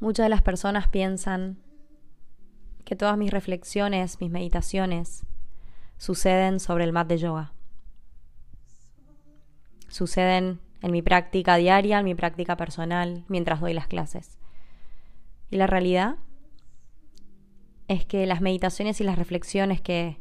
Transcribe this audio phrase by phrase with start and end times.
[0.00, 1.58] Muchas de las personas piensan
[2.86, 5.26] que todas mis reflexiones, mis meditaciones,
[5.98, 7.52] suceden sobre el mat de yoga.
[9.88, 14.38] Suceden en mi práctica diaria, en mi práctica personal, mientras doy las clases.
[15.50, 16.16] Y la realidad
[17.86, 20.18] es que las meditaciones y las reflexiones que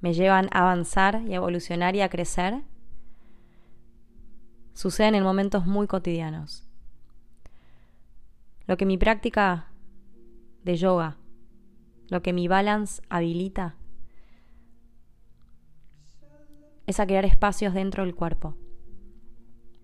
[0.00, 2.62] me llevan a avanzar y a evolucionar y a crecer
[4.74, 6.69] suceden en momentos muy cotidianos.
[8.70, 9.66] Lo que mi práctica
[10.62, 11.16] de yoga,
[12.08, 13.74] lo que mi balance habilita,
[16.86, 18.54] es a crear espacios dentro del cuerpo,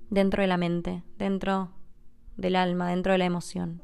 [0.08, 1.72] dentro de la mente, dentro
[2.36, 3.82] del alma, dentro de la emoción.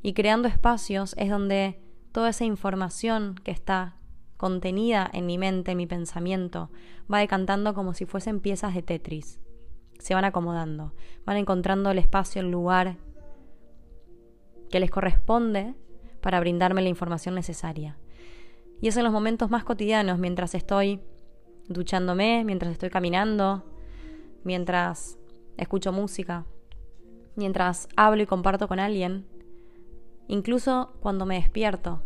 [0.00, 3.96] Y creando espacios es donde toda esa información que está
[4.36, 6.70] contenida en mi mente, en mi pensamiento,
[7.12, 9.40] va decantando como si fuesen piezas de Tetris
[10.02, 10.92] se van acomodando,
[11.24, 12.96] van encontrando el espacio, el lugar
[14.68, 15.76] que les corresponde
[16.20, 17.96] para brindarme la información necesaria.
[18.80, 21.00] Y es en los momentos más cotidianos, mientras estoy
[21.68, 23.64] duchándome, mientras estoy caminando,
[24.42, 25.18] mientras
[25.56, 26.46] escucho música,
[27.36, 29.24] mientras hablo y comparto con alguien,
[30.26, 32.02] incluso cuando me despierto,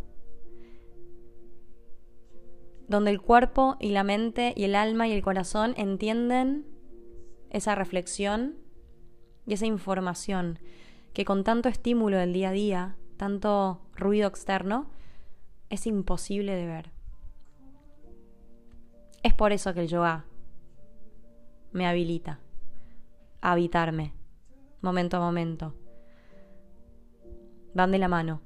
[2.88, 6.75] donde el cuerpo y la mente y el alma y el corazón entienden
[7.50, 8.56] esa reflexión
[9.46, 10.58] y esa información
[11.12, 14.90] que con tanto estímulo del día a día, tanto ruido externo,
[15.70, 16.90] es imposible de ver.
[19.22, 20.24] Es por eso que el yoga
[21.72, 22.38] me habilita
[23.40, 24.12] a habitarme
[24.82, 25.74] momento a momento.
[27.74, 28.40] Van de la mano,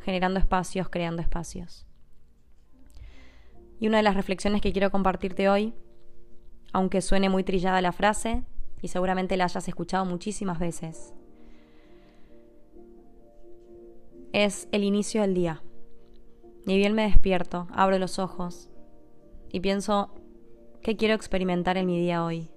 [0.00, 1.86] generando espacios, creando espacios.
[3.78, 5.74] Y una de las reflexiones que quiero compartirte hoy
[6.72, 8.44] aunque suene muy trillada la frase,
[8.80, 11.14] y seguramente la hayas escuchado muchísimas veces.
[14.32, 15.62] Es el inicio del día.
[16.66, 18.70] Ni bien me despierto, abro los ojos
[19.50, 20.14] y pienso,
[20.80, 22.50] ¿qué quiero experimentar en mi día hoy?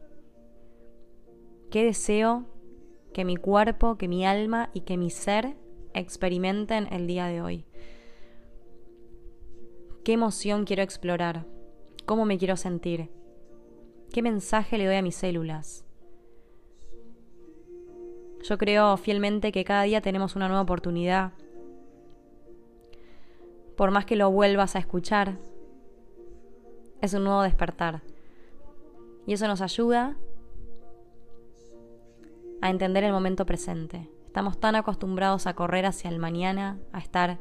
[1.69, 2.45] ¿Qué deseo
[3.13, 5.57] que mi cuerpo, que mi alma y que mi ser
[5.93, 7.65] experimenten el día de hoy?
[10.05, 11.45] ¿Qué emoción quiero explorar?
[12.05, 13.09] ¿Cómo me quiero sentir?
[14.15, 15.83] ¿Qué mensaje le doy a mis células?
[18.43, 21.33] Yo creo fielmente que cada día tenemos una nueva oportunidad.
[23.75, 25.37] Por más que lo vuelvas a escuchar,
[27.01, 28.03] es un nuevo despertar.
[29.27, 30.15] Y eso nos ayuda
[32.61, 34.09] a entender el momento presente.
[34.27, 37.37] Estamos tan acostumbrados a correr hacia el mañana, a estar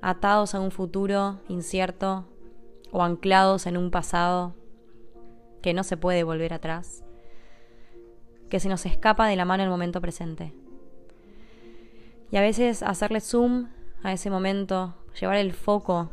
[0.00, 2.24] atados a un futuro incierto
[2.92, 4.54] o anclados en un pasado
[5.62, 7.04] que no se puede volver atrás,
[8.48, 10.54] que se nos escapa de la mano el momento presente.
[12.30, 13.68] Y a veces hacerle zoom
[14.02, 16.10] a ese momento, llevar el foco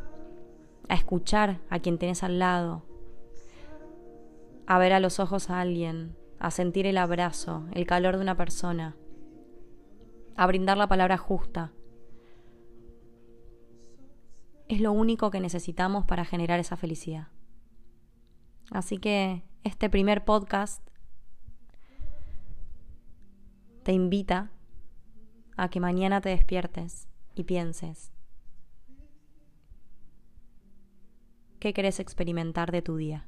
[0.90, 2.84] a escuchar a quien tenés al lado,
[4.66, 8.36] a ver a los ojos a alguien, a sentir el abrazo, el calor de una
[8.36, 8.96] persona,
[10.36, 11.72] a brindar la palabra justa.
[14.68, 17.30] Es lo único que necesitamos para generar esa felicidad.
[18.72, 20.82] Así que este primer podcast
[23.84, 24.52] te invita
[25.56, 28.12] a que mañana te despiertes y pienses,
[31.60, 33.28] ¿qué querés experimentar de tu día?